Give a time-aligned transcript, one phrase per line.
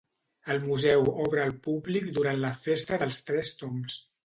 [0.53, 4.03] El museu obre al públic durant la festa dels tres tombs.